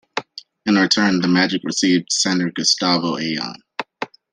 In 0.65 0.79
return 0.79 1.21
the 1.21 1.27
Magic 1.27 1.61
received 1.63 2.11
center 2.11 2.49
Gustavo 2.55 3.17
Ayon. 3.17 3.57